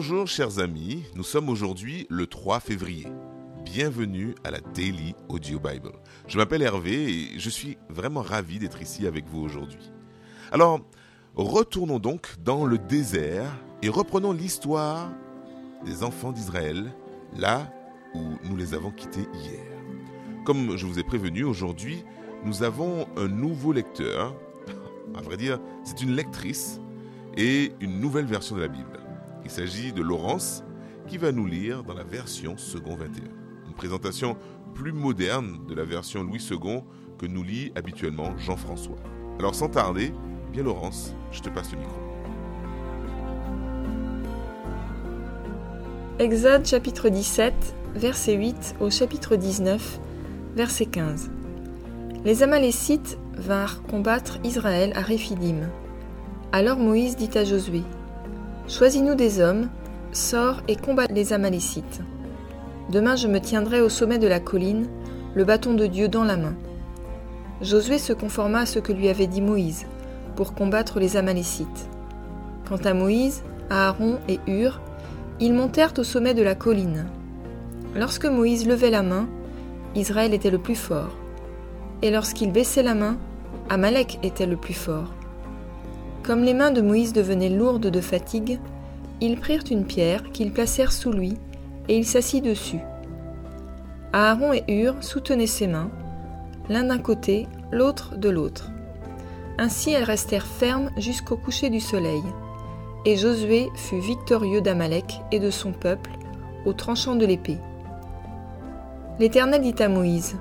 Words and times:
Bonjour 0.00 0.28
chers 0.28 0.60
amis, 0.60 1.02
nous 1.16 1.24
sommes 1.24 1.48
aujourd'hui 1.48 2.06
le 2.08 2.28
3 2.28 2.60
février. 2.60 3.08
Bienvenue 3.64 4.36
à 4.44 4.52
la 4.52 4.60
Daily 4.60 5.16
Audio 5.28 5.58
Bible. 5.58 5.90
Je 6.28 6.38
m'appelle 6.38 6.62
Hervé 6.62 7.10
et 7.10 7.38
je 7.40 7.50
suis 7.50 7.76
vraiment 7.88 8.22
ravi 8.22 8.60
d'être 8.60 8.80
ici 8.80 9.08
avec 9.08 9.26
vous 9.26 9.40
aujourd'hui. 9.40 9.90
Alors, 10.52 10.78
retournons 11.34 11.98
donc 11.98 12.28
dans 12.44 12.64
le 12.64 12.78
désert 12.78 13.50
et 13.82 13.88
reprenons 13.88 14.30
l'histoire 14.30 15.10
des 15.84 16.04
enfants 16.04 16.30
d'Israël, 16.30 16.92
là 17.36 17.68
où 18.14 18.20
nous 18.44 18.54
les 18.54 18.74
avons 18.74 18.92
quittés 18.92 19.26
hier. 19.34 19.66
Comme 20.44 20.76
je 20.76 20.86
vous 20.86 21.00
ai 21.00 21.02
prévenu, 21.02 21.42
aujourd'hui, 21.42 22.04
nous 22.44 22.62
avons 22.62 23.08
un 23.16 23.26
nouveau 23.26 23.72
lecteur. 23.72 24.32
À 25.16 25.22
vrai 25.22 25.36
dire, 25.36 25.58
c'est 25.82 26.02
une 26.02 26.14
lectrice 26.14 26.80
et 27.36 27.72
une 27.80 27.98
nouvelle 27.98 28.26
version 28.26 28.54
de 28.54 28.60
la 28.60 28.68
Bible. 28.68 29.07
Il 29.48 29.50
s'agit 29.50 29.94
de 29.94 30.02
Laurence 30.02 30.62
qui 31.06 31.16
va 31.16 31.32
nous 31.32 31.46
lire 31.46 31.82
dans 31.82 31.94
la 31.94 32.04
version 32.04 32.58
second 32.58 32.96
21. 32.96 33.24
Une 33.66 33.74
présentation 33.74 34.36
plus 34.74 34.92
moderne 34.92 35.60
de 35.66 35.74
la 35.74 35.84
version 35.84 36.22
Louis 36.22 36.46
II 36.50 36.82
que 37.16 37.24
nous 37.24 37.42
lit 37.42 37.72
habituellement 37.74 38.36
Jean-François. 38.36 38.98
Alors 39.38 39.54
sans 39.54 39.70
tarder, 39.70 40.12
bien 40.52 40.64
Laurence, 40.64 41.14
je 41.30 41.40
te 41.40 41.48
passe 41.48 41.72
le 41.72 41.78
micro. 41.78 41.94
Exode 46.18 46.66
chapitre 46.66 47.08
17, 47.08 47.54
verset 47.94 48.34
8 48.34 48.74
au 48.80 48.90
chapitre 48.90 49.34
19, 49.36 49.98
verset 50.56 50.84
15. 50.84 51.30
Les 52.22 52.42
Amalécites 52.42 53.18
vinrent 53.32 53.82
combattre 53.84 54.40
Israël 54.44 54.92
à 54.94 55.00
Réphidim. 55.00 55.70
Alors 56.52 56.76
Moïse 56.76 57.16
dit 57.16 57.30
à 57.38 57.44
Josué 57.44 57.82
Choisis-nous 58.68 59.14
des 59.14 59.40
hommes, 59.40 59.70
sors 60.12 60.60
et 60.68 60.76
combat 60.76 61.06
les 61.06 61.32
Amalécites. 61.32 62.02
Demain 62.90 63.16
je 63.16 63.26
me 63.26 63.40
tiendrai 63.40 63.80
au 63.80 63.88
sommet 63.88 64.18
de 64.18 64.26
la 64.26 64.40
colline, 64.40 64.88
le 65.34 65.44
bâton 65.44 65.72
de 65.72 65.86
Dieu 65.86 66.08
dans 66.08 66.24
la 66.24 66.36
main. 66.36 66.54
Josué 67.62 67.96
se 67.96 68.12
conforma 68.12 68.60
à 68.60 68.66
ce 68.66 68.78
que 68.78 68.92
lui 68.92 69.08
avait 69.08 69.26
dit 69.26 69.40
Moïse, 69.40 69.86
pour 70.36 70.52
combattre 70.52 71.00
les 71.00 71.16
Amalécites. 71.16 71.88
Quant 72.68 72.76
à 72.84 72.92
Moïse, 72.92 73.42
Aaron 73.70 74.18
et 74.28 74.38
Hur, 74.46 74.82
ils 75.40 75.54
montèrent 75.54 75.94
au 75.96 76.04
sommet 76.04 76.34
de 76.34 76.42
la 76.42 76.54
colline. 76.54 77.06
Lorsque 77.96 78.26
Moïse 78.26 78.68
levait 78.68 78.90
la 78.90 79.02
main, 79.02 79.28
Israël 79.94 80.34
était 80.34 80.50
le 80.50 80.58
plus 80.58 80.76
fort. 80.76 81.16
Et 82.02 82.10
lorsqu'il 82.10 82.52
baissait 82.52 82.82
la 82.82 82.94
main, 82.94 83.16
Amalek 83.70 84.18
était 84.22 84.46
le 84.46 84.58
plus 84.58 84.74
fort. 84.74 85.14
Comme 86.28 86.44
les 86.44 86.52
mains 86.52 86.72
de 86.72 86.82
Moïse 86.82 87.14
devenaient 87.14 87.48
lourdes 87.48 87.86
de 87.86 88.00
fatigue, 88.02 88.60
ils 89.22 89.40
prirent 89.40 89.64
une 89.70 89.86
pierre 89.86 90.22
qu'ils 90.30 90.52
placèrent 90.52 90.92
sous 90.92 91.10
lui, 91.10 91.38
et 91.88 91.96
il 91.96 92.04
s'assit 92.04 92.44
dessus. 92.44 92.80
Aaron 94.12 94.52
et 94.52 94.62
Hur 94.68 95.02
soutenaient 95.02 95.46
ses 95.46 95.66
mains, 95.66 95.90
l'un 96.68 96.84
d'un 96.84 96.98
côté, 96.98 97.46
l'autre 97.72 98.18
de 98.18 98.28
l'autre. 98.28 98.70
Ainsi 99.56 99.92
elles 99.92 100.04
restèrent 100.04 100.46
fermes 100.46 100.90
jusqu'au 100.98 101.38
coucher 101.38 101.70
du 101.70 101.80
soleil. 101.80 102.22
Et 103.06 103.16
Josué 103.16 103.70
fut 103.74 103.98
victorieux 103.98 104.60
d'Amalek 104.60 105.22
et 105.32 105.40
de 105.40 105.48
son 105.48 105.72
peuple, 105.72 106.10
au 106.66 106.74
tranchant 106.74 107.16
de 107.16 107.24
l'épée. 107.24 107.56
L'Éternel 109.18 109.62
dit 109.62 109.82
à 109.82 109.88
Moïse, 109.88 110.36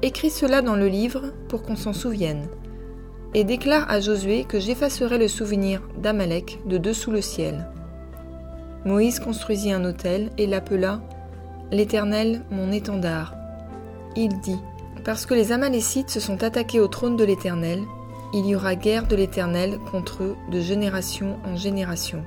Écris 0.00 0.30
cela 0.30 0.62
dans 0.62 0.76
le 0.76 0.88
livre 0.88 1.34
pour 1.48 1.62
qu'on 1.62 1.76
s'en 1.76 1.92
souvienne, 1.92 2.48
et 3.36 3.44
déclare 3.44 3.84
à 3.90 4.00
Josué 4.00 4.44
que 4.44 4.58
j'effacerai 4.58 5.18
le 5.18 5.28
souvenir 5.28 5.82
d'Amalek 5.98 6.58
de 6.64 6.78
dessous 6.78 7.10
le 7.10 7.20
ciel. 7.20 7.68
Moïse 8.86 9.20
construisit 9.20 9.72
un 9.72 9.84
autel 9.84 10.30
et 10.38 10.46
l'appela 10.46 11.02
L'Éternel 11.70 12.40
mon 12.50 12.72
étendard. 12.72 13.34
Il 14.16 14.40
dit 14.40 14.58
Parce 15.04 15.26
que 15.26 15.34
les 15.34 15.52
Amalécites 15.52 16.08
se 16.08 16.18
sont 16.18 16.42
attaqués 16.44 16.80
au 16.80 16.88
trône 16.88 17.18
de 17.18 17.24
l'Éternel, 17.24 17.82
il 18.32 18.46
y 18.46 18.56
aura 18.56 18.74
guerre 18.74 19.06
de 19.06 19.16
l'Éternel 19.16 19.78
contre 19.90 20.22
eux 20.22 20.36
de 20.50 20.60
génération 20.60 21.36
en 21.44 21.56
génération. 21.56 22.24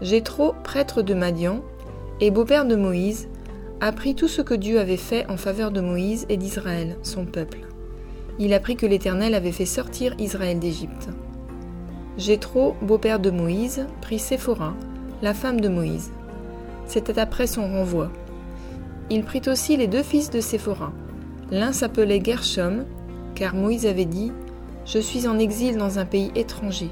Jétro, 0.00 0.54
prêtre 0.64 1.02
de 1.02 1.12
Madian, 1.12 1.60
et 2.20 2.30
beau-père 2.30 2.64
de 2.64 2.74
Moïse, 2.74 3.28
apprit 3.82 4.14
tout 4.14 4.28
ce 4.28 4.40
que 4.40 4.54
Dieu 4.54 4.80
avait 4.80 4.96
fait 4.96 5.26
en 5.28 5.36
faveur 5.36 5.72
de 5.72 5.82
Moïse 5.82 6.24
et 6.30 6.38
d'Israël, 6.38 6.96
son 7.02 7.26
peuple 7.26 7.66
il 8.44 8.54
apprit 8.54 8.74
que 8.74 8.86
l'Éternel 8.86 9.34
avait 9.34 9.52
fait 9.52 9.66
sortir 9.66 10.14
Israël 10.18 10.58
d'Égypte. 10.58 11.08
Jéthro, 12.18 12.74
beau-père 12.82 13.20
de 13.20 13.30
Moïse, 13.30 13.86
prit 14.00 14.18
Séphora, 14.18 14.74
la 15.22 15.32
femme 15.32 15.60
de 15.60 15.68
Moïse. 15.68 16.10
C'était 16.86 17.20
après 17.20 17.46
son 17.46 17.62
renvoi. 17.62 18.10
Il 19.10 19.22
prit 19.22 19.42
aussi 19.46 19.76
les 19.76 19.86
deux 19.86 20.02
fils 20.02 20.28
de 20.28 20.40
Séphora. 20.40 20.92
L'un 21.52 21.72
s'appelait 21.72 22.20
Gershom, 22.22 22.84
car 23.36 23.54
Moïse 23.54 23.86
avait 23.86 24.06
dit 24.06 24.32
Je 24.86 24.98
suis 24.98 25.28
en 25.28 25.38
exil 25.38 25.76
dans 25.76 26.00
un 26.00 26.04
pays 26.04 26.32
étranger. 26.34 26.90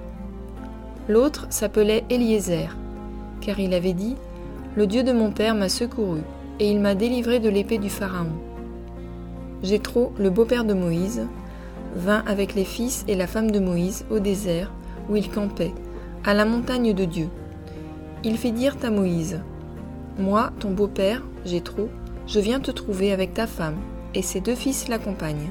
L'autre 1.08 1.48
s'appelait 1.50 2.04
Eliezer, 2.10 2.76
car 3.40 3.58
il 3.58 3.74
avait 3.74 3.92
dit 3.92 4.14
Le 4.76 4.86
Dieu 4.86 5.02
de 5.02 5.12
mon 5.12 5.32
père 5.32 5.56
m'a 5.56 5.68
secouru, 5.68 6.20
et 6.60 6.70
il 6.70 6.78
m'a 6.78 6.94
délivré 6.94 7.40
de 7.40 7.48
l'épée 7.48 7.78
du 7.78 7.90
Pharaon. 7.90 8.30
Jéthro, 9.64 10.12
le 10.16 10.30
beau-père 10.30 10.64
de 10.64 10.74
Moïse, 10.74 11.26
vint 11.94 12.22
avec 12.26 12.54
les 12.54 12.64
fils 12.64 13.04
et 13.08 13.16
la 13.16 13.26
femme 13.26 13.50
de 13.50 13.58
Moïse 13.58 14.04
au 14.10 14.18
désert 14.18 14.72
où 15.08 15.16
il 15.16 15.30
campait, 15.30 15.74
à 16.24 16.34
la 16.34 16.44
montagne 16.44 16.92
de 16.92 17.04
Dieu. 17.04 17.28
Il 18.22 18.36
fit 18.36 18.52
dire 18.52 18.76
à 18.82 18.90
Moïse 18.90 19.40
Moi, 20.18 20.52
ton 20.60 20.70
beau-père, 20.70 21.22
Jéthro, 21.44 21.88
je 22.26 22.38
viens 22.38 22.60
te 22.60 22.70
trouver 22.70 23.12
avec 23.12 23.34
ta 23.34 23.46
femme, 23.46 23.78
et 24.14 24.22
ses 24.22 24.40
deux 24.40 24.54
fils 24.54 24.88
l'accompagnent. 24.88 25.50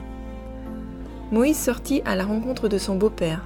Moïse 1.32 1.58
sortit 1.58 2.02
à 2.06 2.16
la 2.16 2.26
rencontre 2.26 2.68
de 2.68 2.78
son 2.78 2.96
beau-père. 2.96 3.46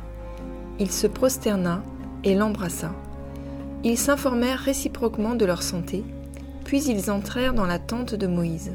Il 0.79 0.91
se 0.91 1.07
prosterna 1.07 1.83
et 2.23 2.35
l'embrassa. 2.35 2.91
Ils 3.83 3.97
s'informèrent 3.97 4.59
réciproquement 4.59 5.35
de 5.35 5.45
leur 5.45 5.63
santé, 5.63 6.03
puis 6.63 6.83
ils 6.83 7.11
entrèrent 7.11 7.53
dans 7.53 7.65
la 7.65 7.79
tente 7.79 8.15
de 8.15 8.27
Moïse. 8.27 8.73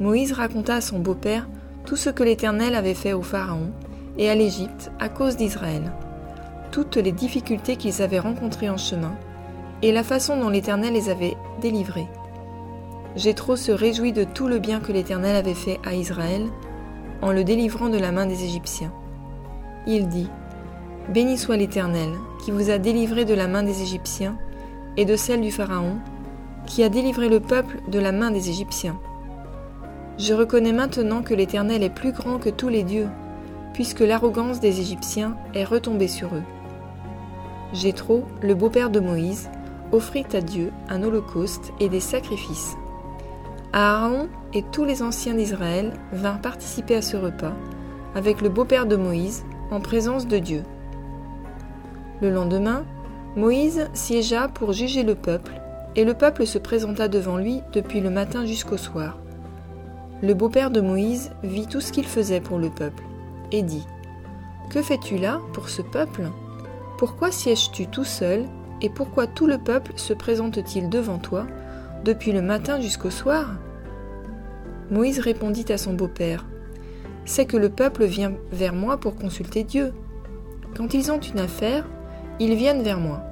Moïse 0.00 0.32
raconta 0.32 0.76
à 0.76 0.80
son 0.80 1.00
beau-père 1.00 1.48
tout 1.88 1.96
ce 1.96 2.10
que 2.10 2.22
l'Éternel 2.22 2.74
avait 2.74 2.92
fait 2.92 3.14
au 3.14 3.22
Pharaon 3.22 3.70
et 4.18 4.28
à 4.28 4.34
l'Égypte 4.34 4.90
à 5.00 5.08
cause 5.08 5.38
d'Israël, 5.38 5.90
toutes 6.70 6.96
les 6.96 7.12
difficultés 7.12 7.76
qu'ils 7.76 8.02
avaient 8.02 8.18
rencontrées 8.18 8.68
en 8.68 8.76
chemin, 8.76 9.14
et 9.80 9.90
la 9.90 10.04
façon 10.04 10.38
dont 10.38 10.50
l'Éternel 10.50 10.92
les 10.92 11.08
avait 11.08 11.34
délivrés. 11.62 12.06
Jéthro 13.16 13.56
se 13.56 13.72
réjouit 13.72 14.12
de 14.12 14.24
tout 14.24 14.48
le 14.48 14.58
bien 14.58 14.80
que 14.80 14.92
l'Éternel 14.92 15.34
avait 15.34 15.54
fait 15.54 15.80
à 15.82 15.94
Israël 15.94 16.44
en 17.22 17.32
le 17.32 17.42
délivrant 17.42 17.88
de 17.88 17.96
la 17.96 18.12
main 18.12 18.26
des 18.26 18.44
Égyptiens. 18.44 18.92
Il 19.86 20.08
dit 20.08 20.28
Béni 21.08 21.38
soit 21.38 21.56
l'Éternel, 21.56 22.10
qui 22.44 22.50
vous 22.50 22.68
a 22.68 22.76
délivré 22.76 23.24
de 23.24 23.32
la 23.32 23.48
main 23.48 23.62
des 23.62 23.80
Égyptiens 23.80 24.36
et 24.98 25.06
de 25.06 25.16
celle 25.16 25.40
du 25.40 25.50
Pharaon, 25.50 25.96
qui 26.66 26.82
a 26.82 26.90
délivré 26.90 27.30
le 27.30 27.40
peuple 27.40 27.78
de 27.88 27.98
la 27.98 28.12
main 28.12 28.30
des 28.30 28.50
Égyptiens. 28.50 29.00
Je 30.18 30.34
reconnais 30.34 30.72
maintenant 30.72 31.22
que 31.22 31.32
l'Éternel 31.34 31.84
est 31.84 31.94
plus 31.94 32.10
grand 32.10 32.38
que 32.38 32.50
tous 32.50 32.68
les 32.68 32.82
dieux, 32.82 33.06
puisque 33.72 34.00
l'arrogance 34.00 34.58
des 34.58 34.80
Égyptiens 34.80 35.36
est 35.54 35.64
retombée 35.64 36.08
sur 36.08 36.34
eux. 36.34 36.42
Jéthro, 37.72 38.24
le 38.42 38.56
beau-père 38.56 38.90
de 38.90 38.98
Moïse, 38.98 39.48
offrit 39.92 40.26
à 40.32 40.40
Dieu 40.40 40.72
un 40.88 41.04
holocauste 41.04 41.72
et 41.78 41.88
des 41.88 42.00
sacrifices. 42.00 42.76
Aaron 43.72 44.28
et 44.54 44.64
tous 44.72 44.84
les 44.84 45.02
anciens 45.02 45.34
d'Israël 45.34 45.92
vinrent 46.12 46.40
participer 46.40 46.96
à 46.96 47.02
ce 47.02 47.16
repas 47.16 47.54
avec 48.16 48.40
le 48.40 48.48
beau-père 48.48 48.86
de 48.86 48.96
Moïse 48.96 49.44
en 49.70 49.80
présence 49.80 50.26
de 50.26 50.38
Dieu. 50.38 50.64
Le 52.20 52.30
lendemain, 52.30 52.84
Moïse 53.36 53.88
siégea 53.92 54.48
pour 54.48 54.72
juger 54.72 55.04
le 55.04 55.14
peuple, 55.14 55.60
et 55.94 56.04
le 56.04 56.14
peuple 56.14 56.44
se 56.44 56.58
présenta 56.58 57.06
devant 57.06 57.36
lui 57.36 57.60
depuis 57.72 58.00
le 58.00 58.10
matin 58.10 58.44
jusqu'au 58.46 58.78
soir. 58.78 59.18
Le 60.20 60.34
beau-père 60.34 60.72
de 60.72 60.80
Moïse 60.80 61.30
vit 61.44 61.68
tout 61.68 61.80
ce 61.80 61.92
qu'il 61.92 62.06
faisait 62.06 62.40
pour 62.40 62.58
le 62.58 62.70
peuple, 62.70 63.04
et 63.52 63.62
dit 63.62 63.86
Que 64.68 64.82
fais-tu 64.82 65.16
là 65.16 65.40
pour 65.52 65.68
ce 65.68 65.80
peuple? 65.80 66.22
Pourquoi 66.98 67.30
sièges-tu 67.30 67.86
tout 67.86 68.04
seul, 68.04 68.44
et 68.82 68.90
pourquoi 68.90 69.28
tout 69.28 69.46
le 69.46 69.58
peuple 69.58 69.92
se 69.94 70.12
présente-t-il 70.12 70.88
devant 70.88 71.18
toi, 71.18 71.46
depuis 72.04 72.32
le 72.32 72.42
matin 72.42 72.80
jusqu'au 72.80 73.10
soir? 73.10 73.54
Moïse 74.90 75.20
répondit 75.20 75.70
à 75.70 75.78
son 75.78 75.92
beau-père 75.92 76.46
C'est 77.24 77.46
que 77.46 77.56
le 77.56 77.68
peuple 77.68 78.04
vient 78.04 78.32
vers 78.50 78.74
moi 78.74 78.96
pour 78.96 79.14
consulter 79.14 79.62
Dieu. 79.62 79.92
Quand 80.76 80.94
ils 80.94 81.12
ont 81.12 81.20
une 81.20 81.38
affaire, 81.38 81.86
ils 82.40 82.56
viennent 82.56 82.82
vers 82.82 82.98
moi. 82.98 83.22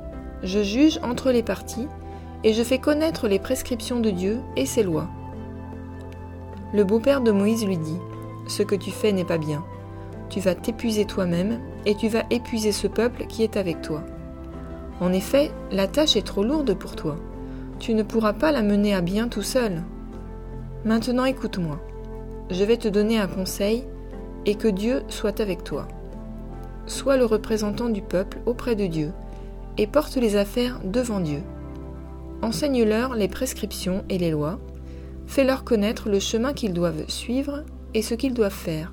Je 0.44 0.62
juge 0.62 1.00
entre 1.02 1.32
les 1.32 1.42
parties, 1.42 1.88
et 2.44 2.52
je 2.52 2.62
fais 2.62 2.78
connaître 2.78 3.26
les 3.26 3.40
prescriptions 3.40 3.98
de 3.98 4.10
Dieu 4.10 4.38
et 4.54 4.66
ses 4.66 4.84
lois. 4.84 5.08
Le 6.72 6.84
beau-père 6.84 7.20
de 7.20 7.30
Moïse 7.30 7.66
lui 7.66 7.78
dit, 7.78 7.98
Ce 8.48 8.62
que 8.62 8.74
tu 8.74 8.90
fais 8.90 9.12
n'est 9.12 9.24
pas 9.24 9.38
bien. 9.38 9.64
Tu 10.28 10.40
vas 10.40 10.54
t'épuiser 10.54 11.04
toi-même, 11.04 11.60
et 11.84 11.94
tu 11.94 12.08
vas 12.08 12.24
épuiser 12.30 12.72
ce 12.72 12.86
peuple 12.86 13.26
qui 13.26 13.42
est 13.42 13.56
avec 13.56 13.80
toi. 13.82 14.02
En 15.00 15.12
effet, 15.12 15.50
la 15.70 15.86
tâche 15.86 16.16
est 16.16 16.26
trop 16.26 16.42
lourde 16.42 16.74
pour 16.74 16.96
toi. 16.96 17.16
Tu 17.78 17.94
ne 17.94 18.02
pourras 18.02 18.32
pas 18.32 18.52
la 18.52 18.62
mener 18.62 18.94
à 18.94 19.02
bien 19.02 19.28
tout 19.28 19.42
seul. 19.42 19.82
Maintenant 20.84 21.24
écoute-moi. 21.24 21.78
Je 22.50 22.64
vais 22.64 22.76
te 22.76 22.88
donner 22.88 23.18
un 23.18 23.26
conseil 23.26 23.84
et 24.46 24.54
que 24.54 24.68
Dieu 24.68 25.02
soit 25.08 25.40
avec 25.40 25.64
toi. 25.64 25.86
Sois 26.86 27.16
le 27.16 27.24
représentant 27.24 27.88
du 27.88 28.02
peuple 28.02 28.38
auprès 28.46 28.76
de 28.76 28.86
Dieu 28.86 29.12
et 29.76 29.86
porte 29.86 30.16
les 30.16 30.36
affaires 30.36 30.80
devant 30.84 31.20
Dieu. 31.20 31.42
Enseigne-leur 32.42 33.14
les 33.14 33.28
prescriptions 33.28 34.04
et 34.08 34.18
les 34.18 34.30
lois, 34.30 34.58
fais-leur 35.26 35.64
connaître 35.64 36.08
le 36.08 36.20
chemin 36.20 36.52
qu'ils 36.52 36.72
doivent 36.72 37.08
suivre 37.08 37.64
et 37.94 38.02
ce 38.02 38.14
qu'ils 38.14 38.34
doivent 38.34 38.52
faire. 38.52 38.92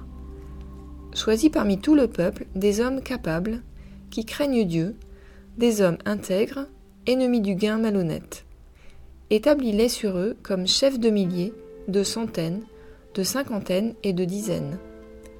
Choisis 1.14 1.50
parmi 1.50 1.80
tout 1.80 1.96
le 1.96 2.08
peuple 2.08 2.48
des 2.56 2.82
hommes 2.82 3.02
capables, 3.02 3.62
qui 4.10 4.26
craignent 4.26 4.66
Dieu, 4.66 4.96
des 5.58 5.82
hommes 5.82 5.98
intègres, 6.06 6.68
ennemis 7.08 7.42
du 7.42 7.56
gain 7.56 7.78
malhonnête. 7.78 8.46
Établis-les 9.30 9.90
sur 9.90 10.18
eux 10.18 10.36
comme 10.44 10.68
chefs 10.68 11.00
de 11.00 11.10
milliers, 11.10 11.54
de 11.88 12.04
centaines, 12.04 12.64
de 13.14 13.24
cinquantaines 13.24 13.94
et 14.04 14.14
de 14.14 14.26
dizaines. 14.26 14.78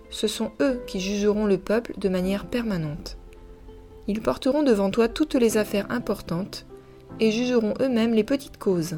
Ce 0.10 0.28
sont 0.28 0.52
eux 0.62 0.82
qui 0.86 1.00
jugeront 1.00 1.46
le 1.46 1.58
peuple 1.58 1.94
de 1.98 2.10
manière 2.10 2.46
permanente. 2.46 3.18
Ils 4.08 4.22
porteront 4.22 4.64
devant 4.64 4.92
toi 4.92 5.08
toutes 5.08 5.36
les 5.36 5.58
affaires 5.58 5.90
importantes 5.90 6.66
et 7.20 7.32
jugeront 7.32 7.74
eux-mêmes 7.82 8.14
les 8.14 8.24
petites 8.24 8.58
causes. 8.58 8.98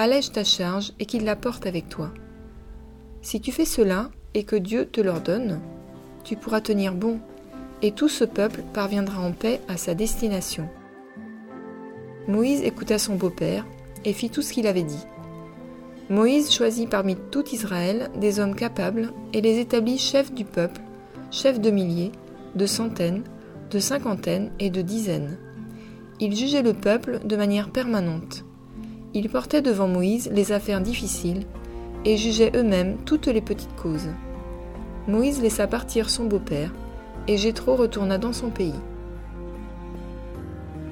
Allège 0.00 0.30
ta 0.30 0.44
charge 0.44 0.92
et 1.00 1.06
qu'ils 1.06 1.24
la 1.24 1.34
portent 1.34 1.66
avec 1.66 1.88
toi. 1.88 2.12
Si 3.20 3.40
tu 3.40 3.50
fais 3.50 3.64
cela 3.64 4.10
et 4.32 4.44
que 4.44 4.54
Dieu 4.54 4.86
te 4.86 5.00
l'ordonne, 5.00 5.60
tu 6.22 6.36
pourras 6.36 6.60
tenir 6.60 6.94
bon, 6.94 7.18
et 7.82 7.90
tout 7.90 8.08
ce 8.08 8.22
peuple 8.22 8.62
parviendra 8.72 9.20
en 9.20 9.32
paix 9.32 9.60
à 9.66 9.76
sa 9.76 9.94
destination. 9.94 10.68
Moïse 12.28 12.62
écouta 12.62 12.96
son 12.96 13.16
beau-père 13.16 13.66
et 14.04 14.12
fit 14.12 14.30
tout 14.30 14.40
ce 14.40 14.52
qu'il 14.52 14.68
avait 14.68 14.84
dit. 14.84 15.04
Moïse 16.10 16.52
choisit 16.52 16.88
parmi 16.88 17.16
tout 17.32 17.48
Israël 17.52 18.08
des 18.20 18.38
hommes 18.38 18.54
capables 18.54 19.12
et 19.32 19.40
les 19.40 19.58
établit 19.58 19.98
chefs 19.98 20.32
du 20.32 20.44
peuple, 20.44 20.80
chefs 21.32 21.60
de 21.60 21.70
milliers, 21.70 22.12
de 22.54 22.66
centaines, 22.66 23.24
de 23.72 23.80
cinquantaines 23.80 24.52
et 24.60 24.70
de 24.70 24.80
dizaines. 24.80 25.38
Il 26.20 26.36
jugeait 26.36 26.62
le 26.62 26.72
peuple 26.72 27.18
de 27.24 27.34
manière 27.34 27.70
permanente. 27.70 28.44
Il 29.14 29.28
portait 29.30 29.62
devant 29.62 29.88
Moïse 29.88 30.30
les 30.32 30.52
affaires 30.52 30.80
difficiles 30.80 31.44
et 32.04 32.16
jugeait 32.16 32.52
eux-mêmes 32.54 32.96
toutes 33.04 33.26
les 33.26 33.40
petites 33.40 33.74
causes. 33.76 34.10
Moïse 35.06 35.40
laissa 35.40 35.66
partir 35.66 36.10
son 36.10 36.24
beau-père, 36.24 36.72
et 37.26 37.36
Jéthro 37.36 37.74
retourna 37.74 38.18
dans 38.18 38.32
son 38.32 38.50
pays. 38.50 38.78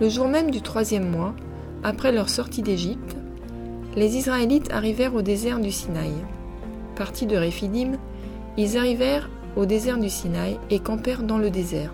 Le 0.01 0.09
jour 0.09 0.29
même 0.29 0.51
du 0.51 0.63
troisième 0.63 1.09
mois, 1.09 1.35
après 1.83 2.13
leur 2.13 2.29
sortie 2.29 2.63
d'Égypte, 2.63 3.17
les 3.95 4.17
Israélites 4.17 4.73
arrivèrent 4.73 5.15
au 5.15 5.23
désert 5.23 5.61
du 5.61 5.71
Sinaï. 5.71 6.13
Partis 6.97 7.27
de 7.27 7.37
Réphidim, 7.37 7.93
ils 8.57 8.77
arrivèrent 8.77 9.31
au 9.57 9.67
désert 9.67 9.99
du 9.99 10.11
Sinaï 10.11 10.59
et 10.71 10.79
campèrent 10.79 11.23
dans 11.23 11.39
le 11.39 11.51
désert. 11.51 11.93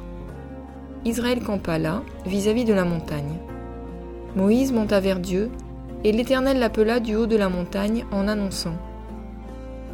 Israël 1.04 1.42
campa 1.42 1.78
là, 1.78 2.02
vis-à-vis 2.26 2.64
de 2.64 2.74
la 2.74 2.84
montagne. 2.84 3.38
Moïse 4.36 4.72
monta 4.72 5.00
vers 5.00 5.20
Dieu, 5.20 5.50
et 6.04 6.12
l'Éternel 6.12 6.58
l'appela 6.58 7.00
du 7.00 7.16
haut 7.16 7.26
de 7.26 7.37
la 7.37 7.49
montagne 7.49 8.04
en 8.10 8.28
annonçant 8.28 8.76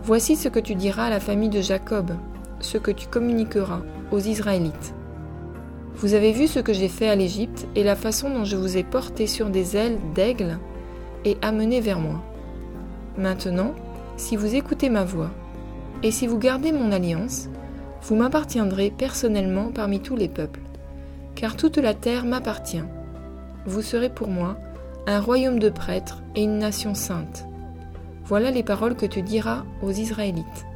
Voici 0.02 0.36
ce 0.36 0.48
que 0.48 0.60
tu 0.60 0.74
diras 0.74 1.06
à 1.06 1.10
la 1.10 1.20
famille 1.20 1.48
de 1.48 1.60
Jacob, 1.60 2.12
ce 2.60 2.78
que 2.78 2.90
tu 2.90 3.08
communiqueras 3.08 3.82
aux 4.10 4.18
Israélites. 4.18 4.94
Vous 5.96 6.14
avez 6.14 6.32
vu 6.32 6.46
ce 6.46 6.60
que 6.60 6.72
j'ai 6.72 6.88
fait 6.88 7.08
à 7.08 7.16
l'Égypte 7.16 7.66
et 7.74 7.82
la 7.82 7.96
façon 7.96 8.30
dont 8.30 8.44
je 8.44 8.56
vous 8.56 8.76
ai 8.76 8.84
porté 8.84 9.26
sur 9.26 9.50
des 9.50 9.76
ailes 9.76 9.98
d'aigle 10.14 10.58
et 11.24 11.36
amené 11.42 11.80
vers 11.80 11.98
moi. 11.98 12.22
Maintenant, 13.18 13.74
si 14.16 14.36
vous 14.36 14.54
écoutez 14.54 14.88
ma 14.90 15.04
voix, 15.04 15.30
et 16.02 16.12
si 16.12 16.26
vous 16.26 16.38
gardez 16.38 16.70
mon 16.70 16.92
alliance, 16.92 17.48
vous 18.02 18.14
m'appartiendrez 18.14 18.92
personnellement 18.96 19.72
parmi 19.74 20.00
tous 20.00 20.14
les 20.14 20.28
peuples, 20.28 20.60
car 21.34 21.56
toute 21.56 21.78
la 21.78 21.94
terre 21.94 22.24
m'appartient. 22.24 22.84
Vous 23.66 23.82
serez 23.82 24.08
pour 24.08 24.28
moi 24.28 24.56
un 25.08 25.20
royaume 25.20 25.58
de 25.58 25.70
prêtres 25.70 26.22
et 26.36 26.42
une 26.42 26.58
nation 26.58 26.94
sainte. 26.94 27.46
Voilà 28.26 28.50
les 28.50 28.62
paroles 28.62 28.94
que 28.94 29.06
tu 29.06 29.22
diras 29.22 29.64
aux 29.80 29.90
Israélites. 29.90 30.66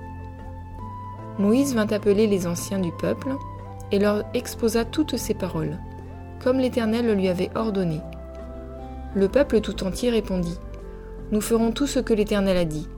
Moïse 1.38 1.74
vint 1.74 1.86
appeler 1.88 2.26
les 2.26 2.46
anciens 2.46 2.78
du 2.78 2.92
peuple 2.92 3.36
et 3.90 3.98
leur 3.98 4.24
exposa 4.32 4.86
toutes 4.86 5.18
ces 5.18 5.34
paroles, 5.34 5.78
comme 6.42 6.56
l'Éternel 6.56 7.04
le 7.04 7.12
lui 7.12 7.28
avait 7.28 7.50
ordonné. 7.54 8.00
Le 9.14 9.28
peuple 9.28 9.60
tout 9.60 9.84
entier 9.84 10.08
répondit 10.08 10.58
Nous 11.30 11.42
ferons 11.42 11.70
tout 11.70 11.86
ce 11.86 12.00
que 12.00 12.14
l'Éternel 12.14 12.56
a 12.56 12.64
dit. 12.64 12.88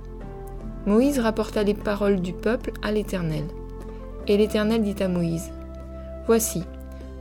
Moïse 0.87 1.19
rapporta 1.19 1.65
les 1.65 1.75
paroles 1.75 2.21
du 2.21 2.33
peuple 2.33 2.71
à 2.81 2.93
l'Éternel. 2.93 3.45
Et 4.29 4.37
l'Éternel 4.37 4.85
dit 4.85 5.03
à 5.03 5.09
Moïse 5.09 5.51
Voici, 6.29 6.63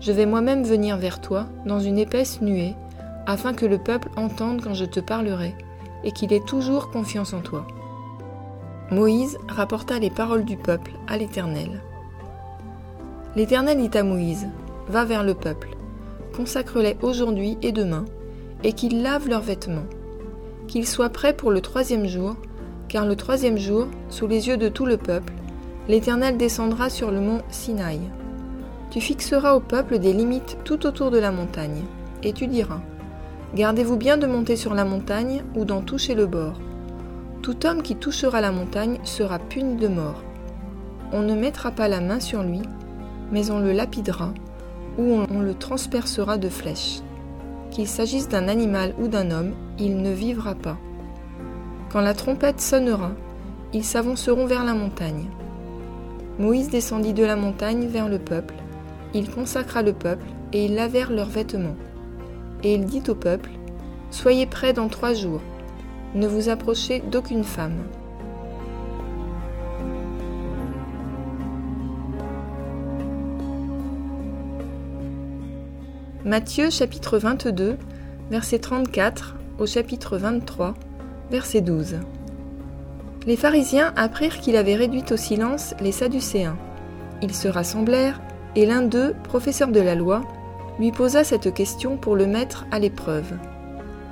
je 0.01 0.11
vais 0.11 0.27
moi-même 0.27 0.63
venir 0.63 0.97
vers 0.97 1.19
toi 1.19 1.47
dans 1.65 1.79
une 1.79 1.97
épaisse 1.97 2.41
nuée, 2.41 2.75
afin 3.25 3.53
que 3.53 3.65
le 3.65 3.77
peuple 3.77 4.09
entende 4.15 4.61
quand 4.61 4.73
je 4.73 4.85
te 4.85 4.99
parlerai, 4.99 5.55
et 6.03 6.11
qu'il 6.11 6.33
ait 6.33 6.39
toujours 6.39 6.91
confiance 6.91 7.33
en 7.33 7.41
toi. 7.41 7.65
Moïse 8.91 9.37
rapporta 9.47 9.99
les 9.99 10.09
paroles 10.09 10.45
du 10.45 10.57
peuple 10.57 10.91
à 11.07 11.17
l'Éternel. 11.17 11.81
L'Éternel 13.35 13.77
dit 13.77 13.97
à 13.97 14.03
Moïse 14.03 14.47
Va 14.89 15.05
vers 15.05 15.23
le 15.23 15.33
peuple, 15.33 15.69
consacre-les 16.35 16.97
aujourd'hui 17.01 17.57
et 17.61 17.71
demain, 17.71 18.05
et 18.63 18.73
qu'ils 18.73 19.01
lavent 19.01 19.29
leurs 19.29 19.41
vêtements, 19.41 19.87
qu'ils 20.67 20.87
soient 20.87 21.09
prêts 21.09 21.33
pour 21.33 21.51
le 21.51 21.61
troisième 21.61 22.05
jour, 22.05 22.35
car 22.89 23.05
le 23.05 23.15
troisième 23.15 23.57
jour, 23.57 23.87
sous 24.09 24.27
les 24.27 24.47
yeux 24.49 24.57
de 24.57 24.69
tout 24.69 24.85
le 24.85 24.97
peuple, 24.97 25.33
l'Éternel 25.87 26.37
descendra 26.37 26.89
sur 26.89 27.11
le 27.11 27.21
mont 27.21 27.41
Sinaï. 27.49 27.99
Tu 28.91 29.01
fixeras 29.01 29.55
au 29.55 29.59
peuple 29.59 29.99
des 29.99 30.13
limites 30.13 30.57
tout 30.63 30.85
autour 30.85 31.09
de 31.09 31.17
la 31.17 31.31
montagne, 31.31 31.83
et 32.21 32.33
tu 32.33 32.47
diras, 32.47 32.81
Gardez-vous 33.55 33.97
bien 33.97 34.17
de 34.17 34.25
monter 34.25 34.55
sur 34.55 34.73
la 34.73 34.83
montagne 34.83 35.43
ou 35.55 35.63
d'en 35.63 35.81
toucher 35.81 36.15
le 36.15 36.25
bord. 36.25 36.59
Tout 37.43 37.67
homme 37.67 37.83
qui 37.83 37.95
touchera 37.95 38.41
la 38.41 38.51
montagne 38.51 38.97
sera 39.03 39.37
puni 39.37 39.75
de 39.75 39.87
mort. 39.87 40.23
On 41.11 41.21
ne 41.21 41.35
mettra 41.35 41.69
pas 41.69 41.87
la 41.87 42.01
main 42.01 42.19
sur 42.19 42.41
lui, 42.41 42.61
mais 43.31 43.51
on 43.51 43.59
le 43.59 43.71
lapidera, 43.71 44.33
ou 44.97 45.19
on 45.29 45.39
le 45.41 45.53
transpercera 45.53 46.37
de 46.37 46.49
flèches. 46.49 47.01
Qu'il 47.69 47.87
s'agisse 47.87 48.27
d'un 48.27 48.47
animal 48.47 48.95
ou 48.99 49.07
d'un 49.07 49.29
homme, 49.29 49.53
il 49.77 49.97
ne 49.97 50.11
vivra 50.11 50.55
pas. 50.55 50.79
Quand 51.91 52.01
la 52.01 52.15
trompette 52.15 52.59
sonnera, 52.59 53.11
ils 53.71 53.83
s'avanceront 53.83 54.47
vers 54.47 54.63
la 54.63 54.73
montagne. 54.73 55.27
Moïse 56.39 56.69
descendit 56.69 57.13
de 57.13 57.23
la 57.23 57.35
montagne 57.35 57.85
vers 57.85 58.09
le 58.09 58.17
peuple, 58.17 58.55
il 59.13 59.29
consacra 59.29 59.83
le 59.83 59.93
peuple, 59.93 60.25
et 60.53 60.65
ils 60.65 60.73
lavèrent 60.73 61.11
leurs 61.11 61.29
vêtements. 61.29 61.75
Et 62.63 62.75
il 62.75 62.85
dit 62.85 63.03
au 63.09 63.15
peuple, 63.15 63.51
Soyez 64.09 64.45
prêts 64.45 64.73
dans 64.73 64.87
trois 64.87 65.13
jours, 65.13 65.41
ne 66.15 66.27
vous 66.27 66.49
approchez 66.49 67.01
d'aucune 67.11 67.43
femme. 67.43 67.83
Matthieu 76.25 76.69
chapitre 76.69 77.17
22, 77.17 77.75
verset 78.31 78.59
34 78.59 79.35
au 79.59 79.65
chapitre 79.65 80.17
23, 80.17 80.73
verset 81.29 81.59
12. 81.59 81.97
Les 83.27 83.35
pharisiens 83.35 83.91
apprirent 83.97 84.39
qu'il 84.39 84.55
avait 84.55 84.75
réduit 84.75 85.03
au 85.11 85.17
silence 85.17 85.75
les 85.81 85.91
Sadducéens. 85.91 86.57
Ils 87.21 87.35
se 87.35 87.47
rassemblèrent, 87.47 88.21
et 88.55 88.65
l'un 88.65 88.83
d'eux, 88.83 89.15
professeur 89.23 89.69
de 89.69 89.81
la 89.81 89.95
loi, 89.95 90.21
lui 90.79 90.91
posa 90.91 91.23
cette 91.23 91.53
question 91.53 91.97
pour 91.97 92.15
le 92.15 92.25
mettre 92.25 92.65
à 92.71 92.79
l'épreuve. 92.79 93.33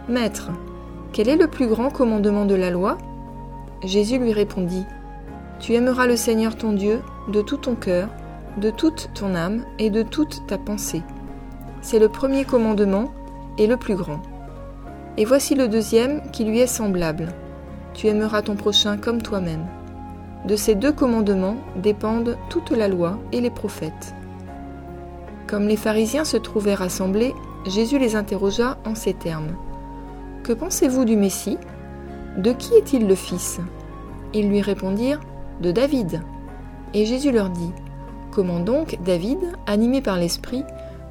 Maître, 0.08 0.52
quel 1.14 1.30
est 1.30 1.38
le 1.38 1.48
plus 1.48 1.68
grand 1.68 1.90
commandement 1.90 2.46
de 2.46 2.56
la 2.56 2.70
loi? 2.70 2.98
Jésus 3.84 4.18
lui 4.18 4.34
répondit, 4.34 4.86
Tu 5.60 5.74
aimeras 5.74 6.08
le 6.08 6.16
Seigneur 6.16 6.56
ton 6.56 6.74
Dieu 6.74 7.02
de 7.30 7.42
tout 7.42 7.58
ton 7.58 7.76
cœur, 7.76 8.10
de 8.58 8.70
toute 8.70 9.10
ton 9.14 9.36
âme 9.36 9.64
et 9.80 9.90
de 9.90 10.04
toute 10.04 10.46
ta 10.48 10.58
pensée. 10.58 11.04
C'est 11.82 12.00
le 12.00 12.10
premier 12.10 12.46
commandement 12.46 13.12
et 13.58 13.68
le 13.68 13.78
plus 13.78 13.96
grand. 13.96 14.22
Et 15.18 15.26
voici 15.26 15.56
le 15.56 15.68
deuxième 15.68 16.22
qui 16.32 16.46
lui 16.46 16.60
est 16.60 16.68
semblable. 16.68 17.34
Tu 17.94 18.08
aimeras 18.08 18.42
ton 18.42 18.56
prochain 18.56 18.98
comme 18.98 19.22
toi-même. 19.22 19.66
De 20.48 20.56
ces 20.56 20.76
deux 20.76 20.92
commandements 20.92 21.58
dépendent 21.76 22.38
toute 22.50 22.72
la 22.72 22.88
loi 22.88 23.20
et 23.32 23.42
les 23.42 23.50
prophètes. 23.50 24.16
Comme 25.52 25.68
les 25.68 25.76
pharisiens 25.76 26.24
se 26.24 26.38
trouvaient 26.38 26.76
rassemblés, 26.76 27.36
Jésus 27.66 28.00
les 28.00 28.16
interrogea 28.16 28.78
en 28.86 28.96
ces 28.96 29.14
termes. 29.14 29.58
Que 30.44 30.54
pensez-vous 30.54 31.04
du 31.04 31.18
Messie? 31.18 31.58
De 32.38 32.54
qui 32.54 32.74
est-il 32.76 33.06
le 33.06 33.16
Fils? 33.16 33.60
Ils 34.34 34.48
lui 34.48 34.62
répondirent 34.62 35.20
De 35.60 35.74
David. 35.74 36.22
Et 36.94 37.06
Jésus 37.06 37.34
leur 37.34 37.50
dit 37.50 37.74
Comment 38.32 38.62
donc 38.62 38.98
David, 39.04 39.40
animé 39.68 40.02
par 40.02 40.16
l'Esprit, 40.16 40.64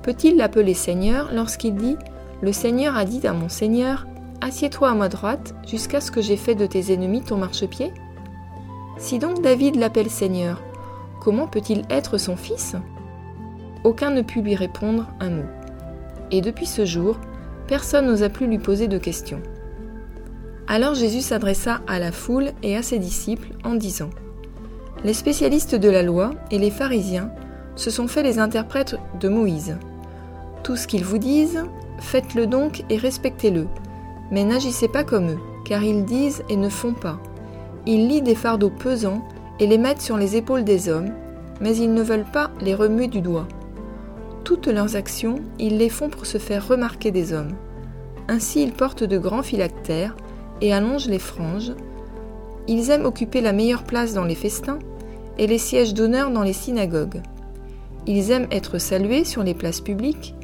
peut-il 0.02 0.38
l'appeler 0.38 0.72
Seigneur 0.72 1.28
lorsqu'il 1.34 1.74
dit 1.74 1.98
Le 2.40 2.54
Seigneur 2.54 2.96
a 2.96 3.04
dit 3.04 3.26
à 3.26 3.34
mon 3.34 3.50
Seigneur 3.50 4.06
Assieds-toi 4.40 4.88
à 4.88 4.94
ma 4.94 5.10
droite 5.10 5.54
jusqu'à 5.66 6.00
ce 6.00 6.10
que 6.10 6.22
j'ai 6.22 6.38
fait 6.38 6.54
de 6.54 6.64
tes 6.64 6.94
ennemis 6.94 7.20
ton 7.20 7.36
marchepied? 7.36 7.92
Si 8.96 9.18
donc 9.18 9.42
David 9.42 9.76
l'appelle 9.76 10.08
Seigneur, 10.08 10.62
comment 11.20 11.46
peut-il 11.46 11.82
être 11.90 12.16
son 12.16 12.36
fils? 12.36 12.74
Aucun 13.84 14.10
ne 14.10 14.22
put 14.22 14.42
lui 14.42 14.54
répondre 14.54 15.08
un 15.20 15.30
mot. 15.30 15.48
Et 16.30 16.40
depuis 16.40 16.66
ce 16.66 16.84
jour, 16.84 17.18
personne 17.66 18.06
n'osa 18.06 18.28
plus 18.28 18.46
lui 18.46 18.58
poser 18.58 18.88
de 18.88 18.98
questions. 18.98 19.40
Alors 20.66 20.94
Jésus 20.94 21.20
s'adressa 21.20 21.80
à 21.88 21.98
la 21.98 22.12
foule 22.12 22.52
et 22.62 22.76
à 22.76 22.82
ses 22.82 22.98
disciples 22.98 23.48
en 23.64 23.74
disant 23.74 24.10
Les 25.02 25.14
spécialistes 25.14 25.74
de 25.74 25.88
la 25.88 26.02
loi 26.02 26.30
et 26.50 26.58
les 26.58 26.70
pharisiens 26.70 27.30
se 27.74 27.90
sont 27.90 28.06
faits 28.06 28.24
les 28.24 28.38
interprètes 28.38 28.96
de 29.18 29.28
Moïse. 29.28 29.76
Tout 30.62 30.76
ce 30.76 30.86
qu'ils 30.86 31.04
vous 31.04 31.18
disent, 31.18 31.64
faites-le 31.98 32.46
donc 32.46 32.84
et 32.90 32.98
respectez-le, 32.98 33.66
mais 34.30 34.44
n'agissez 34.44 34.88
pas 34.88 35.02
comme 35.02 35.30
eux, 35.30 35.38
car 35.64 35.82
ils 35.82 36.04
disent 36.04 36.44
et 36.48 36.56
ne 36.56 36.68
font 36.68 36.92
pas. 36.92 37.18
Ils 37.86 38.08
lient 38.08 38.22
des 38.22 38.34
fardeaux 38.34 38.70
pesants 38.70 39.26
et 39.58 39.66
les 39.66 39.78
mettent 39.78 40.02
sur 40.02 40.18
les 40.18 40.36
épaules 40.36 40.64
des 40.64 40.88
hommes, 40.88 41.10
mais 41.60 41.76
ils 41.76 41.92
ne 41.92 42.02
veulent 42.02 42.30
pas 42.30 42.50
les 42.60 42.74
remuer 42.74 43.08
du 43.08 43.20
doigt. 43.20 43.48
Toutes 44.50 44.66
leurs 44.66 44.96
actions, 44.96 45.36
ils 45.60 45.78
les 45.78 45.88
font 45.88 46.08
pour 46.08 46.26
se 46.26 46.38
faire 46.38 46.66
remarquer 46.66 47.12
des 47.12 47.32
hommes. 47.32 47.54
Ainsi 48.26 48.64
ils 48.64 48.72
portent 48.72 49.04
de 49.04 49.16
grands 49.16 49.44
phylactères 49.44 50.16
et 50.60 50.72
allongent 50.72 51.06
les 51.06 51.20
franges. 51.20 51.70
Ils 52.66 52.90
aiment 52.90 53.04
occuper 53.04 53.42
la 53.42 53.52
meilleure 53.52 53.84
place 53.84 54.12
dans 54.12 54.24
les 54.24 54.34
festins 54.34 54.80
et 55.38 55.46
les 55.46 55.56
sièges 55.56 55.94
d'honneur 55.94 56.32
dans 56.32 56.42
les 56.42 56.52
synagogues. 56.52 57.22
Ils 58.08 58.32
aiment 58.32 58.48
être 58.50 58.78
salués 58.78 59.24
sur 59.24 59.44
les 59.44 59.54
places 59.54 59.80
publiques 59.80 60.34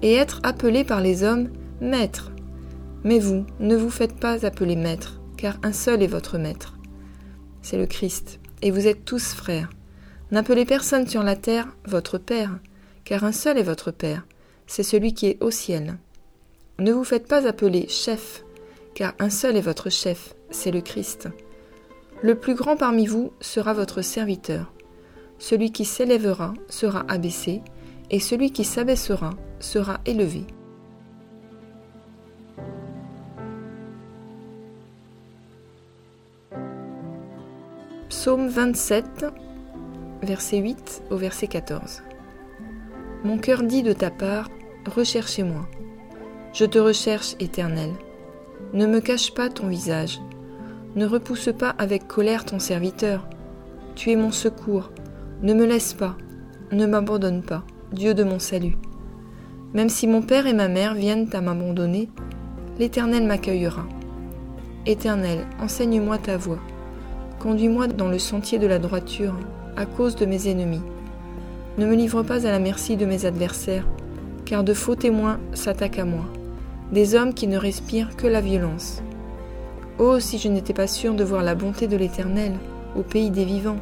et 0.00 0.14
être 0.14 0.38
appelés 0.44 0.84
par 0.84 1.00
les 1.00 1.24
hommes 1.24 1.48
maîtres. 1.80 2.30
Mais 3.02 3.18
vous, 3.18 3.46
ne 3.58 3.74
vous 3.74 3.90
faites 3.90 4.14
pas 4.14 4.46
appeler 4.46 4.76
maître, 4.76 5.20
car 5.36 5.56
un 5.64 5.72
seul 5.72 6.04
est 6.04 6.06
votre 6.06 6.38
maître. 6.38 6.78
C'est 7.62 7.78
le 7.78 7.86
Christ, 7.86 8.38
et 8.62 8.70
vous 8.70 8.86
êtes 8.86 9.04
tous 9.04 9.34
frères. 9.34 9.70
N'appelez 10.30 10.66
personne 10.66 11.08
sur 11.08 11.24
la 11.24 11.34
terre 11.34 11.66
votre 11.84 12.16
Père, 12.16 12.60
car 13.06 13.22
un 13.22 13.32
seul 13.32 13.56
est 13.56 13.62
votre 13.62 13.92
Père, 13.92 14.26
c'est 14.66 14.82
celui 14.82 15.14
qui 15.14 15.28
est 15.28 15.42
au 15.42 15.52
ciel. 15.52 15.96
Ne 16.80 16.92
vous 16.92 17.04
faites 17.04 17.28
pas 17.28 17.46
appeler 17.46 17.86
chef, 17.88 18.44
car 18.94 19.14
un 19.20 19.30
seul 19.30 19.56
est 19.56 19.62
votre 19.62 19.90
chef, 19.90 20.34
c'est 20.50 20.72
le 20.72 20.80
Christ. 20.80 21.28
Le 22.20 22.34
plus 22.34 22.56
grand 22.56 22.76
parmi 22.76 23.06
vous 23.06 23.32
sera 23.40 23.74
votre 23.74 24.02
serviteur. 24.02 24.72
Celui 25.38 25.70
qui 25.70 25.84
s'élèvera 25.84 26.52
sera 26.68 27.04
abaissé, 27.08 27.62
et 28.10 28.18
celui 28.18 28.50
qui 28.50 28.64
s'abaissera 28.64 29.30
sera 29.60 30.00
élevé. 30.04 30.44
Psaume 38.08 38.48
27, 38.48 39.26
verset 40.22 40.58
8 40.58 41.02
au 41.10 41.16
verset 41.16 41.46
14. 41.46 42.02
Mon 43.26 43.38
cœur 43.38 43.64
dit 43.64 43.82
de 43.82 43.92
ta 43.92 44.12
part, 44.12 44.48
recherchez-moi. 44.94 45.66
Je 46.52 46.64
te 46.64 46.78
recherche, 46.78 47.34
Éternel. 47.40 47.90
Ne 48.72 48.86
me 48.86 49.00
cache 49.00 49.34
pas 49.34 49.48
ton 49.48 49.66
visage. 49.66 50.20
Ne 50.94 51.06
repousse 51.06 51.48
pas 51.58 51.70
avec 51.70 52.06
colère 52.06 52.44
ton 52.44 52.60
serviteur. 52.60 53.26
Tu 53.96 54.12
es 54.12 54.16
mon 54.16 54.30
secours. 54.30 54.92
Ne 55.42 55.54
me 55.54 55.66
laisse 55.66 55.92
pas. 55.92 56.16
Ne 56.70 56.86
m'abandonne 56.86 57.42
pas, 57.42 57.64
Dieu 57.90 58.14
de 58.14 58.22
mon 58.22 58.38
salut. 58.38 58.76
Même 59.74 59.88
si 59.88 60.06
mon 60.06 60.22
père 60.22 60.46
et 60.46 60.54
ma 60.54 60.68
mère 60.68 60.94
viennent 60.94 61.28
à 61.32 61.40
m'abandonner, 61.40 62.08
l'Éternel 62.78 63.24
m'accueillera. 63.24 63.86
Éternel, 64.86 65.48
enseigne-moi 65.58 66.18
ta 66.18 66.36
voie. 66.36 66.60
Conduis-moi 67.40 67.88
dans 67.88 68.08
le 68.08 68.20
sentier 68.20 68.60
de 68.60 68.68
la 68.68 68.78
droiture, 68.78 69.34
à 69.76 69.84
cause 69.84 70.14
de 70.14 70.26
mes 70.26 70.46
ennemis. 70.46 70.82
Ne 71.78 71.84
me 71.84 71.94
livre 71.94 72.22
pas 72.22 72.46
à 72.46 72.50
la 72.50 72.58
merci 72.58 72.96
de 72.96 73.04
mes 73.04 73.26
adversaires, 73.26 73.86
car 74.46 74.64
de 74.64 74.72
faux 74.72 74.94
témoins 74.94 75.38
s'attaquent 75.52 75.98
à 75.98 76.06
moi, 76.06 76.24
des 76.90 77.14
hommes 77.14 77.34
qui 77.34 77.46
ne 77.46 77.58
respirent 77.58 78.16
que 78.16 78.26
la 78.26 78.40
violence. 78.40 79.02
Oh, 79.98 80.18
si 80.18 80.38
je 80.38 80.48
n'étais 80.48 80.72
pas 80.72 80.86
sûr 80.86 81.12
de 81.12 81.22
voir 81.22 81.42
la 81.42 81.54
bonté 81.54 81.86
de 81.86 81.98
l'Éternel 81.98 82.54
au 82.96 83.02
pays 83.02 83.30
des 83.30 83.44
vivants. 83.44 83.76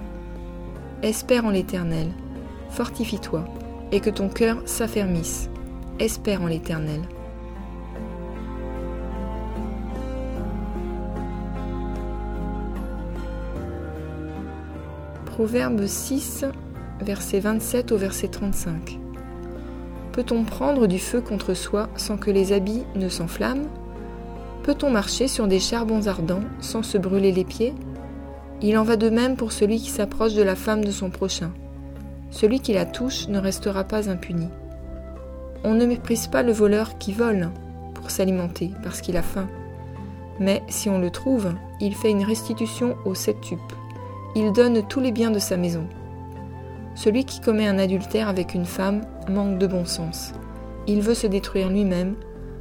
Espère 1.02 1.44
en 1.44 1.50
l'Éternel, 1.50 2.08
fortifie-toi, 2.70 3.44
et 3.92 4.00
que 4.00 4.10
ton 4.10 4.28
cœur 4.28 4.60
s'affermisse. 4.64 5.48
Espère 6.00 6.42
en 6.42 6.48
l'Éternel. 6.48 7.00
Proverbe 15.26 15.86
6, 15.86 16.44
verset 17.00 17.40
27 17.40 17.92
au 17.92 17.96
verset 17.96 18.28
35. 18.28 18.98
Peut-on 20.12 20.44
prendre 20.44 20.86
du 20.86 20.98
feu 20.98 21.20
contre 21.20 21.54
soi 21.54 21.88
sans 21.96 22.16
que 22.16 22.30
les 22.30 22.52
habits 22.52 22.84
ne 22.94 23.08
s'enflamment? 23.08 23.68
Peut-on 24.62 24.90
marcher 24.90 25.28
sur 25.28 25.46
des 25.46 25.60
charbons 25.60 26.06
ardents 26.06 26.44
sans 26.60 26.82
se 26.82 26.96
brûler 26.96 27.32
les 27.32 27.44
pieds? 27.44 27.74
Il 28.62 28.78
en 28.78 28.84
va 28.84 28.96
de 28.96 29.10
même 29.10 29.36
pour 29.36 29.52
celui 29.52 29.78
qui 29.78 29.90
s'approche 29.90 30.34
de 30.34 30.42
la 30.42 30.54
femme 30.54 30.84
de 30.84 30.90
son 30.90 31.10
prochain. 31.10 31.50
Celui 32.30 32.60
qui 32.60 32.72
la 32.72 32.86
touche 32.86 33.28
ne 33.28 33.38
restera 33.38 33.84
pas 33.84 34.08
impuni. 34.08 34.48
On 35.64 35.74
ne 35.74 35.86
méprise 35.86 36.28
pas 36.28 36.42
le 36.42 36.52
voleur 36.52 36.98
qui 36.98 37.12
vole 37.12 37.50
pour 37.94 38.10
s'alimenter 38.10 38.70
parce 38.82 39.00
qu'il 39.00 39.16
a 39.16 39.22
faim. 39.22 39.48
Mais 40.40 40.62
si 40.68 40.88
on 40.88 40.98
le 40.98 41.10
trouve, 41.10 41.52
il 41.80 41.94
fait 41.94 42.10
une 42.10 42.24
restitution 42.24 42.96
au 43.04 43.14
septuple. 43.14 43.74
Il 44.34 44.52
donne 44.52 44.86
tous 44.86 45.00
les 45.00 45.12
biens 45.12 45.30
de 45.30 45.38
sa 45.38 45.56
maison. 45.56 45.86
Celui 46.94 47.24
qui 47.24 47.40
commet 47.40 47.66
un 47.66 47.78
adultère 47.78 48.28
avec 48.28 48.54
une 48.54 48.66
femme 48.66 49.02
manque 49.28 49.58
de 49.58 49.66
bon 49.66 49.84
sens. 49.84 50.32
Il 50.86 51.00
veut 51.00 51.14
se 51.14 51.26
détruire 51.26 51.70
lui-même, 51.70 52.14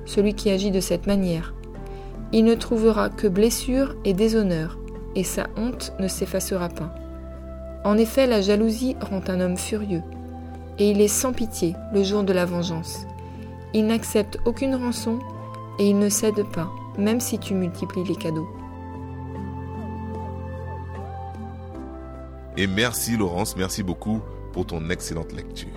celui 0.06 0.34
qui 0.34 0.50
agit 0.50 0.72
de 0.72 0.80
cette 0.80 1.08
manière. 1.08 1.54
Il 2.32 2.46
ne 2.46 2.56
trouvera 2.56 3.10
que 3.10 3.28
blessure 3.28 3.96
et 4.06 4.14
déshonneur, 4.14 4.80
et 5.16 5.24
sa 5.24 5.48
honte 5.56 5.94
ne 6.00 6.08
s'effacera 6.08 6.70
pas. 6.70 6.96
En 7.84 7.98
effet, 7.98 8.26
la 8.26 8.42
jalousie 8.42 8.96
rend 9.02 9.22
un 9.28 9.40
homme 9.40 9.58
furieux, 9.58 10.02
et 10.80 10.90
il 10.90 11.02
est 11.02 11.08
sans 11.08 11.34
pitié 11.34 11.76
le 11.94 12.02
jour 12.02 12.24
de 12.24 12.34
la 12.34 12.46
vengeance. 12.46 13.06
Il 13.74 13.88
n'accepte 13.88 14.40
aucune 14.46 14.76
rançon, 14.76 15.20
et 15.80 15.90
il 15.90 16.00
ne 16.00 16.10
cède 16.10 16.44
pas, 16.54 16.72
même 16.98 17.20
si 17.20 17.38
tu 17.40 17.54
multiplies 17.54 18.06
les 18.06 18.16
cadeaux. 18.16 18.48
Et 22.56 22.68
merci 22.68 23.18
Laurence, 23.18 23.56
merci 23.56 23.82
beaucoup 23.82 24.22
pour 24.52 24.68
ton 24.68 24.90
excellente 24.90 25.34
lecture. 25.34 25.70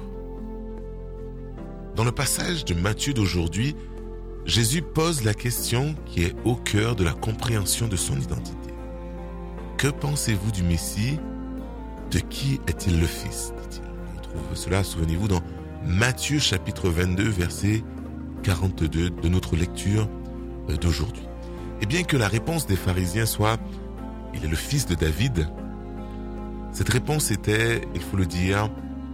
Dans 1.94 2.04
le 2.04 2.12
passage 2.12 2.66
de 2.66 2.74
Matthieu 2.74 3.14
d'aujourd'hui, 3.14 3.74
Jésus 4.44 4.82
pose 4.82 5.24
la 5.24 5.32
question 5.32 5.94
qui 6.04 6.22
est 6.22 6.34
au 6.44 6.54
cœur 6.54 6.94
de 6.94 7.02
la 7.02 7.14
compréhension 7.14 7.88
de 7.88 7.96
son 7.96 8.20
identité. 8.20 8.74
Que 9.78 9.88
pensez-vous 9.88 10.52
du 10.52 10.62
Messie? 10.62 11.18
De 12.10 12.18
qui 12.18 12.60
est-il 12.68 13.00
le 13.00 13.06
Fils? 13.06 13.52
dit-il. 13.62 13.82
On 14.16 14.20
trouve 14.20 14.54
cela, 14.54 14.84
souvenez-vous, 14.84 15.28
dans 15.28 15.40
Matthieu 15.84 16.38
chapitre 16.38 16.90
22, 16.90 17.24
verset 17.28 17.82
42 18.42 19.10
de 19.10 19.28
notre 19.28 19.56
lecture 19.56 20.08
euh, 20.68 20.76
d'aujourd'hui. 20.76 21.24
Et 21.80 21.86
bien 21.86 22.02
que 22.04 22.16
la 22.16 22.28
réponse 22.28 22.66
des 22.66 22.76
pharisiens 22.76 23.26
soit⁇ 23.26 23.54
Il 24.34 24.44
est 24.44 24.48
le 24.48 24.56
fils 24.56 24.86
de 24.86 24.94
David⁇ 24.94 25.38
cette 26.76 26.90
réponse 26.90 27.30
était, 27.30 27.80
il 27.94 28.02
faut 28.02 28.18
le 28.18 28.26
dire, 28.26 28.68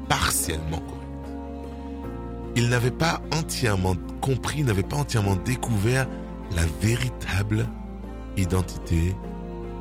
partiellement 0.09 0.79
correcte. 0.79 1.37
Ils 2.57 2.69
n'avaient 2.69 2.91
pas 2.91 3.23
entièrement 3.33 3.95
compris, 4.21 4.65
n'avaient 4.65 4.83
pas 4.83 4.97
entièrement 4.97 5.37
découvert 5.37 6.09
la 6.57 6.65
véritable 6.81 7.69
identité 8.37 9.15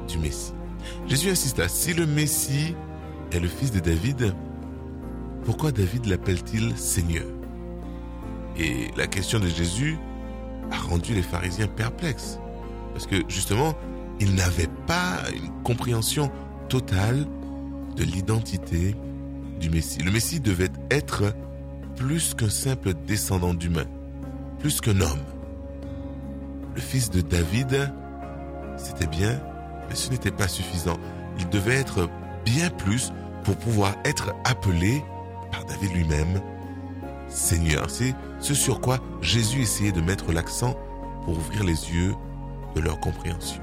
du 0.08 0.20
Messie. 0.20 0.54
Jésus 1.08 1.32
insista, 1.32 1.68
si 1.68 1.96
le 1.96 2.06
Messie 2.06 2.76
est 3.32 3.40
le 3.40 3.48
fils 3.48 3.72
de 3.72 3.80
David, 3.80 4.36
pourquoi 5.44 5.72
David 5.72 6.06
l'appelle-t-il 6.06 6.78
Seigneur? 6.78 7.26
Et 8.60 8.92
la 8.96 9.08
question 9.08 9.40
de 9.40 9.48
Jésus 9.48 9.98
a 10.70 10.78
rendu 10.78 11.16
les 11.16 11.24
pharisiens 11.24 11.66
perplexes, 11.66 12.38
parce 12.94 13.08
que 13.08 13.24
justement, 13.28 13.74
ils 14.20 14.36
n'avaient 14.36 14.70
pas 14.86 15.18
une 15.36 15.50
compréhension 15.64 16.30
totale 16.70 17.26
de 17.96 18.04
l'identité 18.04 18.96
du 19.60 19.70
Messie. 19.70 20.02
Le 20.02 20.12
Messie 20.12 20.40
devait 20.40 20.72
être 20.90 21.34
plus 21.96 22.34
qu'un 22.34 22.50
simple 22.50 22.94
descendant 23.06 23.54
d'humain, 23.54 23.86
plus 24.60 24.82
qu'un 24.82 25.00
homme. 25.02 25.24
Le 26.76 26.82
fils 26.82 27.10
de 27.10 27.22
David, 27.22 27.92
c'était 28.78 29.08
bien, 29.08 29.40
mais 29.90 29.96
ce 29.96 30.10
n'était 30.10 30.32
pas 30.32 30.48
suffisant. 30.48 30.98
Il 31.40 31.50
devait 31.50 31.76
être 31.76 32.10
bien 32.46 32.70
plus 32.70 33.12
pour 33.44 33.56
pouvoir 33.58 33.96
être 34.06 34.34
appelé 34.46 35.04
par 35.52 35.66
David 35.66 35.94
lui-même 35.94 36.42
Seigneur. 37.28 37.90
C'est 37.90 38.16
ce 38.40 38.54
sur 38.54 38.82
quoi 38.82 39.00
Jésus 39.22 39.62
essayait 39.62 39.92
de 39.92 40.02
mettre 40.02 40.32
l'accent 40.32 40.76
pour 41.24 41.38
ouvrir 41.38 41.64
les 41.64 41.92
yeux 41.92 42.14
de 42.76 42.82
leur 42.82 43.00
compréhension. 43.00 43.62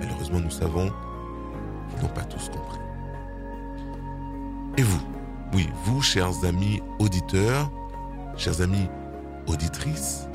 Malheureusement, 0.00 0.40
nous 0.40 0.50
savons 0.50 0.90
qu'ils 1.90 2.02
n'ont 2.02 2.14
pas 2.14 2.24
tous 2.24 2.48
compris. 2.48 2.78
Et 4.78 4.82
vous? 4.82 5.02
Oui, 5.52 5.68
vous, 5.84 6.00
chers 6.00 6.44
amis 6.44 6.80
auditeurs, 6.98 7.70
chers 8.36 8.62
amis 8.62 8.88
auditrices, 9.46 10.28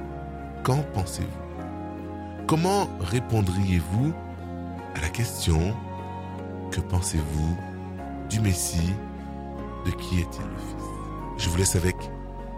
qu'en 0.63 0.83
pensez-vous? 0.93 2.45
Comment 2.45 2.87
répondriez-vous 2.99 4.13
à 4.95 5.01
la 5.01 5.09
question 5.09 5.75
Que 6.71 6.79
pensez-vous 6.81 7.57
du 8.29 8.39
Messie? 8.39 8.93
De 9.85 9.91
qui 9.91 10.19
est-il 10.19 10.43
le 10.43 10.57
Fils? 10.57 10.87
Je 11.37 11.49
vous 11.49 11.57
laisse 11.57 11.75
avec 11.75 11.95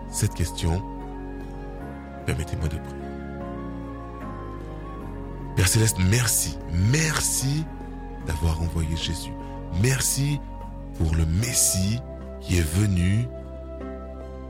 cette 0.09 0.33
question. 0.33 0.81
Permettez-moi 2.25 2.67
de 2.67 2.77
prier. 2.77 2.95
Père 5.55 5.67
Céleste, 5.67 5.98
merci, 6.09 6.57
merci 6.91 7.65
d'avoir 8.25 8.62
envoyé 8.62 8.95
Jésus. 8.95 9.33
Merci 9.81 10.39
pour 11.00 11.15
le 11.15 11.25
Messie 11.25 12.00
qui 12.41 12.58
est 12.58 12.75
venu 12.75 13.27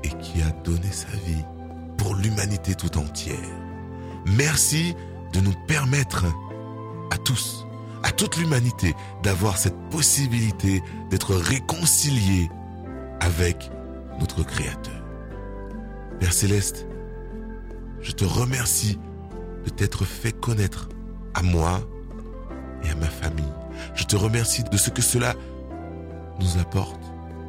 et 0.03 0.09
qui 0.09 0.41
a 0.41 0.49
donné 0.63 0.91
sa 0.91 1.15
vie 1.25 1.45
pour 1.97 2.15
l'humanité 2.15 2.75
tout 2.75 2.97
entière. 2.97 3.37
Merci 4.25 4.95
de 5.33 5.39
nous 5.39 5.53
permettre 5.67 6.25
à 7.11 7.17
tous, 7.17 7.65
à 8.03 8.11
toute 8.11 8.37
l'humanité, 8.37 8.95
d'avoir 9.23 9.57
cette 9.57 9.77
possibilité 9.91 10.81
d'être 11.09 11.35
réconciliés 11.35 12.49
avec 13.19 13.71
notre 14.19 14.43
Créateur. 14.43 15.03
Père 16.19 16.33
céleste, 16.33 16.87
je 18.01 18.11
te 18.11 18.25
remercie 18.25 18.99
de 19.65 19.69
t'être 19.69 20.03
fait 20.03 20.31
connaître 20.31 20.89
à 21.33 21.43
moi 21.43 21.81
et 22.83 22.89
à 22.89 22.95
ma 22.95 23.07
famille. 23.07 23.53
Je 23.93 24.03
te 24.03 24.15
remercie 24.15 24.63
de 24.63 24.77
ce 24.77 24.89
que 24.89 25.01
cela 25.01 25.35
nous 26.39 26.57
apporte, 26.59 26.99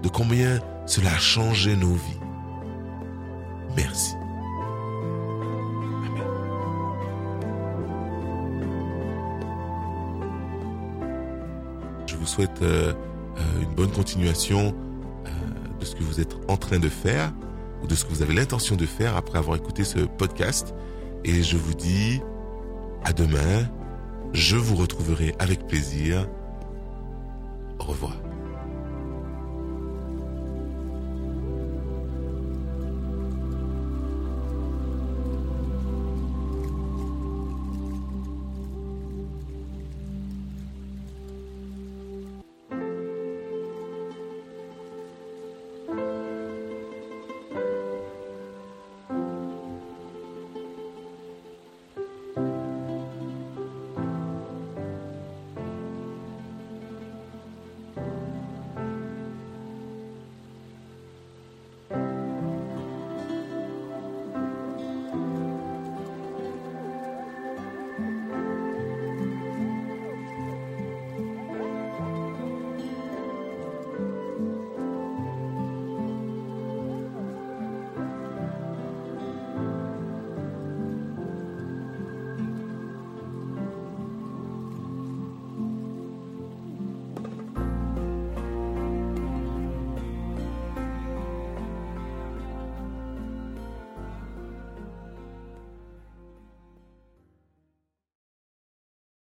de 0.02 0.09
combien 0.09 0.61
cela 0.87 1.12
a 1.12 1.18
changé 1.18 1.76
nos 1.76 1.94
vies. 1.94 2.20
Merci. 3.76 4.14
Je 12.06 12.16
vous 12.16 12.26
souhaite 12.26 12.62
euh, 12.62 12.92
euh, 13.38 13.62
une 13.62 13.75
bonne 13.75 13.92
continuation 13.92 14.75
euh, 15.26 15.30
de 15.78 15.85
ce 15.85 15.94
que 15.94 16.02
vous 16.02 16.20
êtes 16.20 16.37
en 16.49 16.56
train 16.56 16.78
de 16.78 16.88
faire 16.88 17.32
ou 17.82 17.87
de 17.87 17.94
ce 17.94 18.04
que 18.04 18.11
vous 18.11 18.23
avez 18.23 18.35
l'intention 18.35 18.76
de 18.76 18.85
faire 18.85 19.16
après 19.16 19.38
avoir 19.38 19.56
écouté 19.56 19.85
ce 19.85 20.00
podcast. 20.00 20.75
Et 21.25 21.42
je 21.42 21.56
vous 21.56 21.75
dis 21.75 22.20
à 23.04 23.12
demain. 23.12 23.68
Je 24.32 24.56
vous 24.56 24.76
retrouverai 24.76 25.35
avec 25.38 25.66
plaisir. 25.66 26.26
Au 27.78 27.85
revoir. 27.85 28.16